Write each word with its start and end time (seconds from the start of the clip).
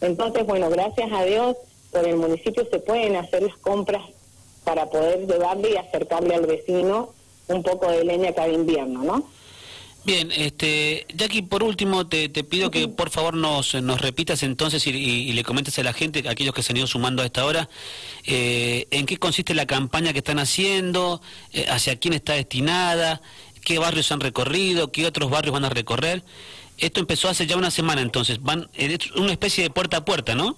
Entonces, 0.00 0.46
bueno, 0.46 0.68
gracias 0.70 1.10
a 1.12 1.24
Dios, 1.24 1.56
por 1.90 2.06
el 2.06 2.16
municipio 2.16 2.66
se 2.70 2.78
pueden 2.80 3.16
hacer 3.16 3.42
las 3.42 3.56
compras 3.58 4.02
para 4.64 4.90
poder 4.90 5.26
llevarle 5.26 5.72
y 5.72 5.76
acercarle 5.76 6.34
al 6.34 6.46
vecino 6.46 7.12
un 7.48 7.62
poco 7.62 7.90
de 7.90 8.04
leña 8.04 8.32
cada 8.32 8.48
invierno, 8.48 9.02
¿no? 9.02 9.28
Bien, 10.04 10.30
este, 10.32 11.06
Jackie, 11.14 11.40
por 11.40 11.62
último 11.62 12.06
te, 12.06 12.28
pido 12.28 12.70
que 12.70 12.88
por 12.88 13.08
favor 13.08 13.34
nos, 13.34 13.74
nos 13.74 14.02
repitas 14.02 14.42
entonces 14.42 14.86
y, 14.86 15.32
le 15.32 15.44
comentes 15.44 15.78
a 15.78 15.82
la 15.82 15.94
gente, 15.94 16.28
a 16.28 16.32
aquellos 16.32 16.54
que 16.54 16.62
se 16.62 16.72
han 16.72 16.76
ido 16.76 16.86
sumando 16.86 17.22
a 17.22 17.24
esta 17.24 17.46
hora, 17.46 17.70
eh, 18.26 18.86
en 18.90 19.06
qué 19.06 19.16
consiste 19.16 19.54
la 19.54 19.64
campaña 19.64 20.12
que 20.12 20.18
están 20.18 20.38
haciendo, 20.38 21.22
eh, 21.54 21.64
hacia 21.70 21.96
quién 21.96 22.12
está 22.12 22.34
destinada, 22.34 23.22
qué 23.64 23.78
barrios 23.78 24.12
han 24.12 24.20
recorrido, 24.20 24.92
qué 24.92 25.06
otros 25.06 25.30
barrios 25.30 25.54
van 25.54 25.64
a 25.64 25.70
recorrer. 25.70 26.22
Esto 26.78 27.00
empezó 27.00 27.28
hace 27.28 27.46
ya 27.46 27.56
una 27.56 27.70
semana 27.70 28.02
entonces, 28.02 28.42
van 28.42 28.68
es 28.74 29.10
una 29.12 29.32
especie 29.32 29.64
de 29.64 29.70
puerta 29.70 29.98
a 29.98 30.04
puerta, 30.04 30.34
¿no? 30.34 30.56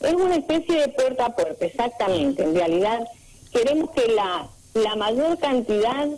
Es 0.00 0.14
una 0.14 0.36
especie 0.36 0.80
de 0.80 0.88
puerta 0.88 1.26
a 1.26 1.34
puerta, 1.34 1.64
exactamente. 1.64 2.42
En 2.42 2.54
realidad 2.54 3.06
queremos 3.52 3.90
que 3.90 4.08
la, 4.12 4.48
la 4.74 4.96
mayor 4.96 5.38
cantidad 5.38 6.08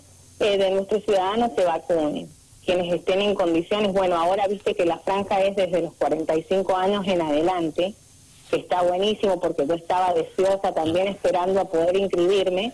eh, 0.40 0.58
de 0.58 0.70
nuestros 0.70 1.04
ciudadanos 1.04 1.50
se 1.56 1.64
vacunen, 1.64 2.28
quienes 2.64 2.92
estén 2.92 3.20
en 3.20 3.34
condiciones, 3.34 3.92
bueno, 3.92 4.16
ahora 4.16 4.46
viste 4.46 4.74
que 4.74 4.86
la 4.86 4.98
franja 4.98 5.42
es 5.42 5.54
desde 5.56 5.82
los 5.82 5.92
45 5.94 6.76
años 6.76 7.06
en 7.06 7.20
adelante, 7.20 7.94
que 8.50 8.56
está 8.56 8.82
buenísimo 8.82 9.40
porque 9.40 9.66
yo 9.66 9.74
estaba 9.74 10.14
deseosa 10.14 10.72
también 10.72 11.08
esperando 11.08 11.60
a 11.60 11.64
poder 11.66 11.96
inscribirme, 11.96 12.72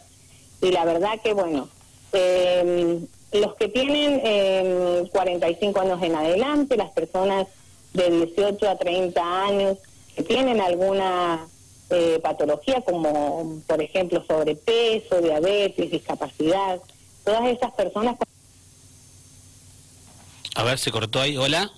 y 0.62 0.70
la 0.70 0.84
verdad 0.84 1.20
que, 1.22 1.32
bueno, 1.32 1.68
eh, 2.12 3.00
los 3.32 3.54
que 3.54 3.68
tienen 3.68 4.20
eh, 4.24 5.08
45 5.12 5.80
años 5.80 6.02
en 6.02 6.14
adelante, 6.14 6.76
las 6.76 6.90
personas 6.90 7.46
de 7.92 8.10
18 8.10 8.68
a 8.68 8.76
30 8.76 9.44
años 9.44 9.78
que 10.16 10.22
tienen 10.22 10.60
alguna 10.60 11.46
eh, 11.90 12.20
patología 12.22 12.82
como, 12.82 13.62
por 13.66 13.80
ejemplo, 13.80 14.24
sobrepeso, 14.26 15.20
diabetes, 15.20 15.90
discapacidad, 15.90 16.80
todas 17.24 17.46
esas 17.48 17.72
personas... 17.72 18.16
A 20.56 20.64
ver, 20.64 20.78
se 20.78 20.90
cortó 20.90 21.20
ahí. 21.20 21.36
Hola. 21.36 21.70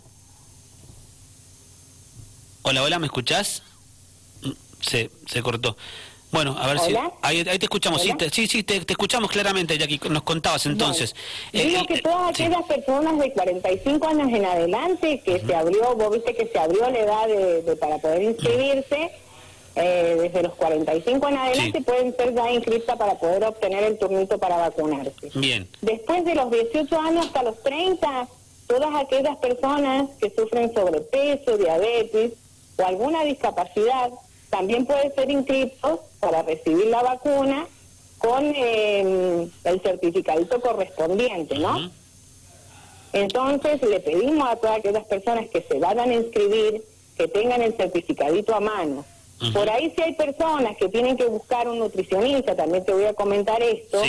Hola, 2.62 2.82
hola, 2.82 2.98
¿me 2.98 3.06
escuchás? 3.06 3.62
Mm, 4.42 4.50
se, 4.80 5.10
se 5.26 5.42
cortó. 5.42 5.76
Bueno, 6.32 6.56
a 6.58 6.66
ver 6.66 6.78
si... 6.80 6.94
Ahí, 7.20 7.44
te 7.44 7.66
escuchamos, 7.66 8.00
sí, 8.00 8.10
sí, 8.32 8.46
sí 8.46 8.62
te, 8.62 8.76
escuchamos 8.88 9.30
claramente, 9.30 9.76
Jackie, 9.76 10.00
nos 10.08 10.22
contabas 10.22 10.64
entonces. 10.64 11.14
Eh, 11.52 11.66
digo 11.66 11.86
que 11.86 12.00
todas 12.00 12.30
aquellas 12.30 12.62
personas 12.62 13.18
de 13.18 13.32
45 13.32 14.08
años 14.08 14.28
en 14.32 14.44
adelante, 14.46 15.20
que 15.22 15.40
se 15.40 15.54
abrió, 15.54 15.94
vos 15.94 16.10
viste 16.10 16.34
que 16.34 16.46
se 16.46 16.58
abrió 16.58 16.90
la 16.90 16.98
edad 16.98 17.28
de, 17.28 17.76
para 17.76 17.98
poder 17.98 18.22
inscribirse, 18.22 19.10
eh, 19.74 20.16
desde 20.22 20.42
los 20.42 20.54
45 20.54 21.28
en 21.28 21.36
adelante 21.36 21.82
pueden 21.82 22.16
ser 22.16 22.34
ya 22.34 22.50
inscritas 22.50 22.96
para 22.96 23.18
poder 23.18 23.44
obtener 23.44 23.84
el 23.84 23.98
turnito 23.98 24.38
para 24.38 24.56
vacunarse. 24.56 25.30
Bien. 25.34 25.68
Después 25.82 26.24
de 26.24 26.34
los 26.34 26.50
18 26.50 26.98
años 26.98 27.26
hasta 27.26 27.42
los 27.42 27.62
30, 27.62 28.28
todas 28.66 28.94
aquellas 28.94 29.36
personas 29.36 30.08
que 30.18 30.30
sufren 30.30 30.72
sobrepeso, 30.72 31.58
diabetes 31.58 32.32
o 32.78 32.84
alguna 32.86 33.22
discapacidad, 33.24 34.10
también 34.52 34.84
pueden 34.84 35.14
ser 35.14 35.30
inscritos 35.30 36.00
para 36.20 36.42
recibir 36.42 36.86
la 36.88 37.02
vacuna 37.02 37.66
con 38.18 38.52
eh, 38.54 39.48
el 39.64 39.80
certificadito 39.80 40.60
correspondiente, 40.60 41.58
¿no? 41.58 41.90
Entonces 43.14 43.80
le 43.80 43.98
pedimos 44.00 44.46
a 44.46 44.56
todas 44.56 44.78
aquellas 44.78 45.06
personas 45.06 45.48
que 45.48 45.62
se 45.62 45.78
vayan 45.78 46.10
a 46.10 46.14
inscribir 46.14 46.84
que 47.16 47.28
tengan 47.28 47.62
el 47.62 47.74
certificadito 47.74 48.54
a 48.54 48.60
mano. 48.60 49.06
Por 49.54 49.70
ahí 49.70 49.90
si 49.96 50.02
hay 50.02 50.12
personas 50.12 50.76
que 50.76 50.90
tienen 50.90 51.16
que 51.16 51.24
buscar 51.24 51.66
un 51.66 51.78
nutricionista, 51.78 52.54
también 52.54 52.84
te 52.84 52.92
voy 52.92 53.06
a 53.06 53.14
comentar 53.14 53.62
esto, 53.62 54.02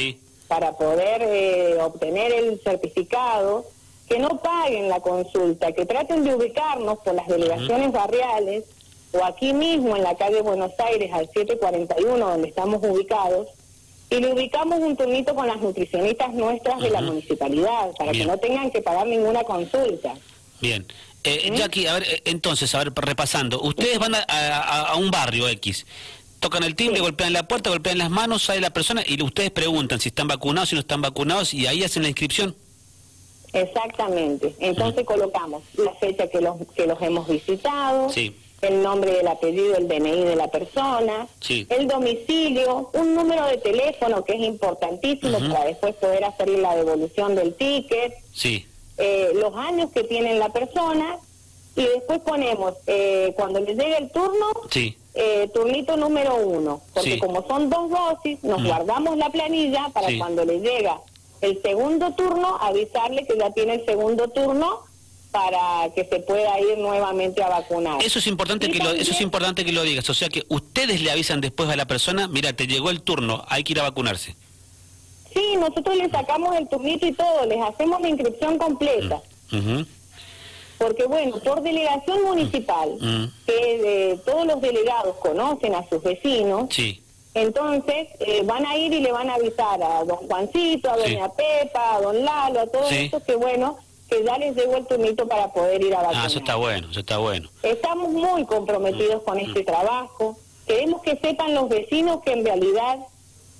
para 0.50 0.74
poder 0.74 1.22
eh, 1.22 1.78
obtener 1.82 2.34
el 2.34 2.60
certificado, 2.62 3.66
que 4.10 4.20
no 4.20 4.42
paguen 4.42 4.90
la 4.90 5.00
consulta, 5.00 5.72
que 5.72 5.86
traten 5.86 6.26
de 6.26 6.36
ubicarnos 6.36 7.00
por 7.00 7.16
las 7.16 7.28
delegaciones 7.28 7.94
barriales 7.94 8.66
o 9.14 9.24
aquí 9.24 9.54
mismo 9.54 9.96
en 9.96 10.04
la 10.04 10.16
calle 10.16 10.42
Buenos 10.42 10.72
Aires 10.80 11.12
al 11.14 11.28
741 11.28 12.18
donde 12.18 12.48
estamos 12.48 12.84
ubicados 12.84 13.48
y 14.10 14.20
le 14.20 14.34
ubicamos 14.34 14.80
un 14.80 14.96
turnito 14.96 15.34
con 15.34 15.48
las 15.48 15.60
nutricionistas 15.60 16.34
nuestras 16.34 16.80
de 16.82 16.90
la 16.90 17.02
municipalidad 17.02 17.92
para 17.98 18.12
que 18.12 18.26
no 18.26 18.38
tengan 18.38 18.70
que 18.70 18.82
pagar 18.82 19.08
ninguna 19.08 19.44
consulta. 19.44 20.14
Bien. 20.62 20.86
Eh, 21.24 21.52
Jackie, 21.56 21.88
a 21.88 21.94
ver, 21.94 22.04
eh, 22.04 22.22
entonces, 22.26 22.74
a 22.76 22.80
ver, 22.80 22.94
repasando. 22.96 23.62
Ustedes 23.62 23.98
van 23.98 24.14
a, 24.16 24.96
un 24.98 25.10
barrio 25.10 25.48
X, 25.48 25.86
tocan 26.40 26.64
el 26.64 26.76
timbre, 26.76 27.00
golpean 27.00 27.34
la 27.34 27.48
puerta, 27.48 27.70
golpean 27.70 27.98
las 27.98 28.10
manos, 28.10 28.44
sale 28.44 28.60
la 28.60 28.72
persona 28.72 29.04
y 29.06 29.22
ustedes 29.24 29.50
preguntan 29.52 30.00
si 30.00 30.10
están 30.10 30.28
vacunados, 30.28 30.70
si 30.70 30.76
no 30.76 30.82
están 30.82 31.02
vacunados 31.02 31.54
y 31.54 31.66
ahí 31.66 31.84
hacen 31.84 32.04
la 32.04 32.10
inscripción. 32.10 32.56
Exactamente. 33.54 34.54
Entonces 34.60 35.06
colocamos 35.06 35.64
la 35.78 35.94
fecha 35.94 36.28
que 36.28 36.42
los, 36.42 36.56
que 36.76 36.88
los 36.88 37.02
hemos 37.02 37.28
visitado, 37.28 38.12
el 38.68 38.82
nombre 38.82 39.12
del 39.12 39.28
apellido, 39.28 39.76
el 39.76 39.88
DNI 39.88 40.24
de 40.24 40.36
la 40.36 40.48
persona, 40.48 41.28
el 41.50 41.88
domicilio, 41.88 42.90
un 42.94 43.14
número 43.16 43.46
de 43.48 43.58
teléfono 43.58 44.24
que 44.24 44.34
es 44.34 44.42
importantísimo 44.42 45.40
para 45.40 45.66
después 45.66 45.96
poder 45.96 46.24
hacerle 46.24 46.60
la 46.60 46.76
devolución 46.76 47.36
del 47.36 47.54
ticket. 47.56 48.14
Sí. 48.34 48.66
eh, 48.98 49.32
los 49.36 49.56
años 49.56 49.90
que 49.92 50.04
tiene 50.04 50.38
la 50.38 50.50
persona 50.50 51.18
y 51.76 51.84
después 51.84 52.20
ponemos, 52.20 52.76
eh, 52.86 53.34
cuando 53.36 53.60
le 53.60 53.74
llegue 53.74 53.98
el 53.98 54.12
turno, 54.12 54.52
eh, 55.16 55.50
turnito 55.54 55.98
número 55.98 56.36
uno, 56.36 56.82
porque 56.94 57.18
como 57.20 57.46
son 57.48 57.70
dos 57.70 57.90
dosis, 57.90 58.44
nos 58.44 58.64
guardamos 58.64 59.18
la 59.18 59.30
planilla 59.30 59.90
para 59.94 60.08
cuando 60.18 60.46
le 60.46 60.60
llega 60.60 61.02
el 61.42 61.62
segundo 61.62 62.14
turno, 62.14 62.58
avisarle 62.62 63.26
que 63.26 63.38
ya 63.38 63.52
tiene 63.52 63.76
el 63.76 63.86
segundo 63.86 64.30
turno 64.30 64.82
para 65.34 65.92
que 65.96 66.06
se 66.06 66.20
pueda 66.20 66.60
ir 66.60 66.78
nuevamente 66.78 67.42
a 67.42 67.50
vacunar. 67.50 68.02
Eso 68.04 68.20
es 68.20 68.28
importante 68.28 68.70
que 68.70 68.78
lo, 68.78 68.92
eso 68.92 69.12
es 69.12 69.20
importante 69.20 69.66
que 69.66 69.72
lo 69.72 69.82
digas, 69.82 70.08
o 70.08 70.14
sea 70.14 70.30
que 70.30 70.46
ustedes 70.48 71.02
le 71.02 71.10
avisan 71.10 71.42
después 71.42 71.68
a 71.70 71.76
la 71.76 71.86
persona, 71.86 72.28
mira, 72.28 72.54
te 72.54 72.68
llegó 72.68 72.92
el 72.92 73.02
turno, 73.02 73.44
hay 73.50 73.64
que 73.64 73.74
ir 73.74 73.80
a 73.80 73.84
vacunarse. 73.84 74.36
Sí, 75.34 75.56
nosotros 75.58 75.96
les 75.96 76.12
sacamos 76.12 76.56
el 76.56 76.70
turnito 76.70 77.08
y 77.08 77.14
todo, 77.14 77.48
les 77.48 77.60
hacemos 77.60 78.00
la 78.00 78.10
inscripción 78.10 78.60
completa. 78.60 79.24
Mm, 79.50 79.82
Porque 80.78 81.06
bueno, 81.06 81.40
por 81.40 81.64
delegación 81.64 82.24
municipal, 82.26 82.90
mm, 83.00 83.06
mm. 83.06 83.34
que 83.48 84.20
todos 84.24 84.46
los 84.46 84.62
delegados 84.62 85.16
conocen 85.18 85.74
a 85.74 85.90
sus 85.90 86.04
vecinos, 86.04 86.70
entonces 87.34 88.10
eh, 88.20 88.44
van 88.46 88.68
a 88.68 88.78
ir 88.78 88.94
y 88.94 89.00
le 89.00 89.12
van 89.12 89.32
a 89.32 89.34
avisar 89.34 89.82
a 89.82 90.04
don 90.04 90.18
Juancito, 90.18 90.92
a 90.92 90.98
doña 90.98 91.30
Pepa, 91.30 91.96
a 91.96 92.02
don 92.02 92.24
Lalo, 92.24 92.60
a 92.60 92.68
todos 92.68 92.92
estos 92.92 93.24
que 93.24 93.36
bueno, 93.36 93.80
que 94.14 94.24
ya 94.24 94.38
les 94.38 94.56
llegó 94.56 94.78
el 94.78 94.86
turnito 94.86 95.28
para 95.28 95.52
poder 95.52 95.82
ir 95.82 95.94
a 95.96 96.02
vacunar. 96.02 96.24
Ah, 96.24 96.28
eso 96.28 96.40
está 96.40 96.56
bueno, 96.56 96.88
eso 96.92 97.00
está 97.00 97.18
bueno. 97.18 97.50
Estamos 97.64 98.12
muy 98.12 98.46
comprometidos 98.46 99.24
con 99.24 99.40
este 99.40 99.64
trabajo. 99.64 100.38
Queremos 100.68 101.02
que 101.02 101.18
sepan 101.18 101.56
los 101.56 101.68
vecinos 101.68 102.22
que 102.24 102.34
en 102.34 102.46
realidad 102.46 103.00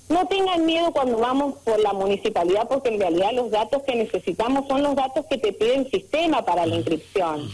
no 0.08 0.26
tengan 0.26 0.64
miedo 0.64 0.92
cuando 0.92 1.18
vamos 1.18 1.56
por 1.64 1.80
la 1.80 1.92
municipalidad, 1.92 2.68
porque 2.68 2.90
en 2.90 3.00
realidad 3.00 3.32
los 3.32 3.50
datos 3.50 3.82
que 3.82 3.96
necesitamos 3.96 4.68
son 4.68 4.82
los 4.82 4.94
datos 4.94 5.26
que 5.26 5.38
te 5.38 5.52
pide 5.52 5.74
el 5.76 5.90
sistema 5.90 6.44
para 6.44 6.66
la 6.66 6.76
inscripción. 6.76 7.50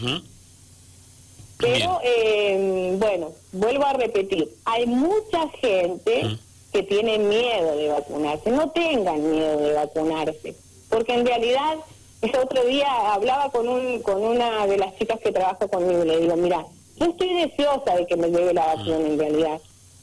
Pero, 1.58 2.00
eh, 2.02 2.96
bueno, 2.98 3.32
vuelvo 3.52 3.84
a 3.84 3.92
repetir, 3.92 4.48
hay 4.64 4.86
mucha 4.86 5.48
gente 5.60 6.38
que 6.72 6.82
tiene 6.82 7.18
miedo 7.18 7.76
de 7.76 7.88
vacunarse. 7.88 8.50
No 8.50 8.70
tengan 8.70 9.30
miedo 9.30 9.58
de 9.58 9.72
vacunarse, 9.74 10.54
porque 10.88 11.14
en 11.14 11.26
realidad, 11.26 11.76
el 12.22 12.36
otro 12.36 12.64
día 12.64 13.12
hablaba 13.12 13.50
con, 13.50 13.68
un, 13.68 14.02
con 14.02 14.22
una 14.22 14.66
de 14.66 14.76
las 14.76 14.96
chicas 14.98 15.18
que 15.20 15.32
trabaja 15.32 15.68
conmigo 15.68 16.04
y 16.04 16.08
le 16.08 16.20
digo, 16.20 16.36
mira, 16.36 16.64
yo 16.96 17.06
estoy 17.06 17.34
deseosa 17.34 17.96
de 17.96 18.06
que 18.06 18.16
me 18.16 18.28
llegue 18.28 18.52
la 18.52 18.74
vacuna 18.74 19.06
en 19.06 19.18
realidad 19.18 19.60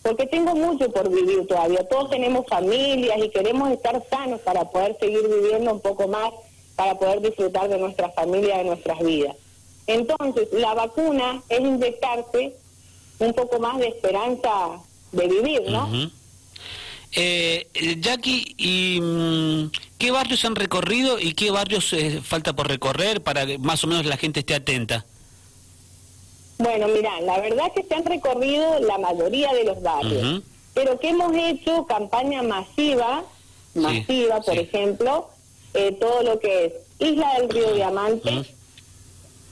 porque 0.08 0.26
tengo 0.26 0.56
mucho 0.56 0.90
por 0.90 1.10
vivir 1.10 1.46
todavía. 1.48 1.86
Todos 1.90 2.10
tenemos 2.10 2.46
familias 2.48 3.18
y 3.22 3.30
queremos 3.30 3.70
estar 3.72 4.02
sanos 4.10 4.40
para 4.42 4.64
poder 4.70 4.96
seguir 5.00 5.28
viviendo 5.28 5.74
un 5.74 5.82
poco 5.82 6.08
más, 6.08 6.32
para 6.78 6.96
poder 6.96 7.22
disfrutar 7.22 7.68
de 7.68 7.78
nuestra 7.78 8.10
familia, 8.12 8.60
de 8.60 8.64
nuestras 8.64 9.00
vidas. 9.00 9.36
Entonces, 9.86 10.48
la 10.54 10.74
vacuna 10.74 11.42
es 11.50 11.60
inyectarse 11.60 12.54
un 13.20 13.34
poco 13.34 13.60
más 13.60 13.80
de 13.80 13.88
esperanza 13.88 14.80
de 15.12 15.28
vivir, 15.28 15.64
¿no? 15.70 15.90
Eh, 17.12 17.68
Jackie, 18.00 18.56
¿y 18.58 19.02
mm, 19.02 19.72
qué 19.98 20.12
barrios 20.12 20.46
han 20.46 20.56
recorrido 20.56 21.20
y 21.20 21.34
qué 21.34 21.52
barrios 21.52 21.92
eh, 21.94 22.22
falta 22.24 22.54
por 22.54 22.68
recorrer 22.68 23.22
para 23.22 23.46
que 23.46 23.58
más 23.58 23.84
o 23.84 23.88
menos 23.88 24.06
la 24.06 24.18
gente 24.18 24.42
esté 24.42 24.56
atenta? 24.56 25.06
Bueno, 26.60 26.88
mira, 26.88 27.22
la 27.22 27.40
verdad 27.40 27.72
que 27.76 27.84
se 27.84 27.96
han 27.96 28.06
recorrido 28.06 28.80
la 28.80 28.98
mayoría 28.98 29.54
de 29.54 29.64
los 29.64 29.82
barrios, 29.82 30.42
pero 30.74 31.00
que 31.00 31.10
hemos 31.10 31.32
hecho 31.36 31.86
campaña 31.86 32.42
masiva, 32.42 33.24
masiva, 33.76 34.42
por 34.42 34.58
ejemplo, 34.58 35.30
eh, 35.74 35.96
todo 36.00 36.24
lo 36.24 36.40
que 36.40 36.66
es 36.66 36.74
Isla 37.00 37.40
del 37.40 37.50
Río 37.50 37.74
Diamante, 37.74 38.44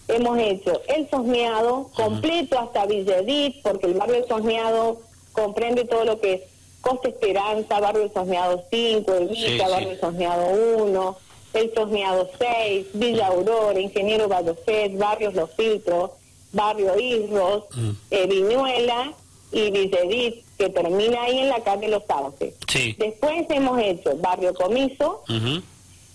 hemos 0.07 0.39
hecho 0.39 0.81
el 0.87 1.07
Sosneado 1.09 1.91
completo 1.95 2.59
hasta 2.59 2.87
Villedit, 2.87 3.61
porque 3.61 3.87
el 3.87 3.93
barrio 3.93 4.25
Sosneado 4.27 5.01
comprende 5.31 5.85
todo 5.85 6.05
lo 6.05 6.19
que 6.19 6.33
es 6.33 6.41
Costa 6.85 7.09
Esperanza, 7.09 7.79
barrio 7.79 8.11
Sosneado 8.13 8.63
5, 8.69 9.11
Evita, 9.15 9.67
barrio 9.67 9.89
del 9.89 9.99
Sosneado 9.99 10.49
1, 10.77 11.17
el 11.53 11.73
Sosneado 11.73 12.29
6, 12.37 12.87
Villa 12.93 13.27
Aurora, 13.27 13.79
Ingeniero 13.79 14.27
Ballofet, 14.27 14.95
barrios 14.95 15.33
Los 15.33 15.49
Filtros, 15.55 16.11
barrio 16.53 16.97
Isros, 16.99 17.63
mm. 17.75 17.89
eh, 18.11 18.27
Viñuela 18.27 19.13
y 19.51 19.71
Villedit, 19.71 20.45
que 20.59 20.69
termina 20.69 21.23
ahí 21.23 21.39
en 21.39 21.49
la 21.49 21.63
calle 21.63 21.87
Los 21.87 22.03
Sauces. 22.05 22.53
Después 22.99 23.45
hemos 23.49 23.79
hecho 23.81 24.15
barrio 24.17 24.53
Comiso, 24.53 25.23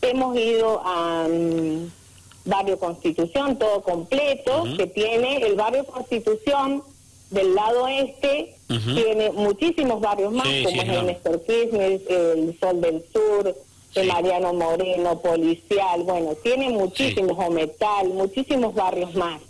hemos 0.03 0.37
ido 0.37 0.81
a... 0.85 1.27
Mm, 1.29 1.91
barrio 2.45 2.79
Constitución, 2.79 3.59
todo 3.59 3.83
completo, 3.83 4.65
que 4.77 4.87
tiene 4.87 5.45
el 5.45 5.57
barrio 5.57 5.85
Constitución 5.85 6.83
del 7.31 7.55
lado 7.55 7.87
este, 7.89 8.55
tiene 8.67 9.31
muchísimos 9.31 10.01
barrios 10.01 10.33
más, 10.33 10.47
como 10.47 10.83
es 10.83 10.89
el 10.89 11.07
Néstor 11.07 11.43
Kirchner, 11.45 12.01
el 12.09 12.59
Sol 12.61 12.81
del 12.81 13.05
Sur, 13.13 13.55
el 13.95 14.09
Mariano 14.09 14.53
Moreno, 14.53 15.21
Policial, 15.21 16.03
bueno, 16.03 16.35
tiene 16.43 16.71
muchísimos, 16.71 17.37
Ometal, 17.39 18.09
muchísimos 18.11 18.75
barrios 18.75 19.15
más. 19.15 19.41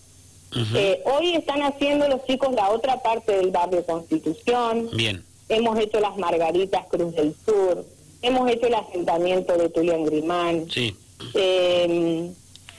Eh, 0.74 1.00
hoy 1.04 1.34
están 1.34 1.62
haciendo 1.62 2.08
los 2.08 2.24
chicos 2.26 2.52
la 2.54 2.70
otra 2.70 3.00
parte 3.02 3.32
del 3.32 3.50
barrio 3.50 3.84
Constitución. 3.86 4.88
Bien. 4.94 5.22
Hemos 5.48 5.78
hecho 5.78 6.00
las 6.00 6.16
Margaritas 6.16 6.86
Cruz 6.86 7.14
del 7.14 7.34
Sur, 7.44 7.84
hemos 8.22 8.50
hecho 8.50 8.66
el 8.66 8.74
asentamiento 8.74 9.56
de 9.56 9.68
Tulián 9.68 10.04
Grimán. 10.04 10.68
Sí. 10.70 10.94
Eh, 11.34 12.30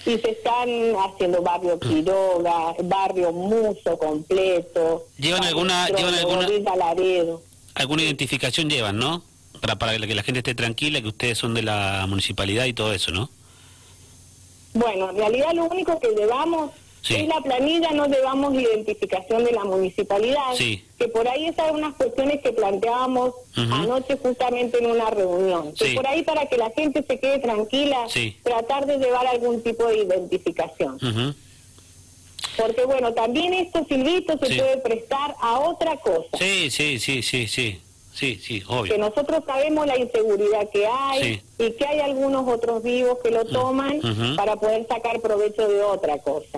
y 0.05 0.17
se 0.17 0.31
están 0.31 0.69
haciendo 0.95 1.41
barrio 1.41 1.79
Quiroga, 1.79 2.75
barrio 2.83 3.31
Muso 3.31 3.97
completo. 3.97 5.07
¿Llevan 5.17 5.43
alguna, 5.43 5.87
llevan 5.89 6.15
alguna, 6.15 6.47
alguna 7.75 8.03
identificación 8.03 8.69
llevan, 8.69 8.97
no? 8.97 9.23
Para, 9.61 9.77
para 9.77 9.97
que 9.99 10.15
la 10.15 10.23
gente 10.23 10.39
esté 10.39 10.55
tranquila, 10.55 11.01
que 11.01 11.09
ustedes 11.09 11.37
son 11.37 11.53
de 11.53 11.61
la 11.61 12.05
municipalidad 12.07 12.65
y 12.65 12.73
todo 12.73 12.93
eso, 12.93 13.11
¿no? 13.11 13.29
Bueno, 14.73 15.09
en 15.09 15.17
realidad 15.17 15.53
lo 15.53 15.65
único 15.65 15.99
que 15.99 16.09
llevamos 16.09 16.71
en 17.09 17.29
la 17.29 17.41
planilla, 17.41 17.91
no 17.91 18.07
llevamos 18.07 18.53
identificación 18.53 19.43
de 19.43 19.51
la 19.51 19.63
municipalidad, 19.63 20.55
que 20.55 21.07
por 21.07 21.27
ahí 21.27 21.47
esas 21.47 21.71
unas 21.71 21.95
cuestiones 21.95 22.41
que 22.41 22.51
planteábamos 22.51 23.33
anoche 23.55 24.17
justamente 24.21 24.77
en 24.79 24.91
una 24.91 25.09
reunión. 25.09 25.73
Que 25.73 25.93
por 25.93 26.07
ahí 26.07 26.23
para 26.23 26.45
que 26.45 26.57
la 26.57 26.69
gente 26.71 27.03
se 27.07 27.19
quede 27.19 27.39
tranquila, 27.39 28.07
tratar 28.43 28.85
de 28.85 28.97
llevar 28.97 29.25
algún 29.27 29.61
tipo 29.61 29.85
de 29.87 29.99
identificación. 29.99 30.99
Porque 32.57 32.85
bueno, 32.85 33.13
también 33.13 33.53
esto, 33.53 33.85
Silvito, 33.87 34.33
se 34.33 34.55
puede 34.55 34.77
prestar 34.77 35.35
a 35.39 35.59
otra 35.59 35.97
cosa. 35.97 36.37
Sí, 36.37 36.69
sí, 36.69 36.99
sí, 36.99 37.21
sí, 37.21 37.47
sí. 37.47 37.81
Sí, 38.13 38.35
sí, 38.35 38.61
obvio. 38.67 38.93
Que 38.93 38.99
nosotros 38.99 39.41
sabemos 39.45 39.87
la 39.87 39.97
inseguridad 39.97 40.69
que 40.69 40.85
hay 40.85 41.41
y 41.57 41.71
que 41.71 41.85
hay 41.85 42.01
algunos 42.01 42.45
otros 42.45 42.83
vivos 42.83 43.19
que 43.23 43.31
lo 43.31 43.45
toman 43.45 44.01
para 44.35 44.57
poder 44.57 44.85
sacar 44.87 45.21
provecho 45.21 45.67
de 45.67 45.81
otra 45.81 46.17
cosa. 46.19 46.45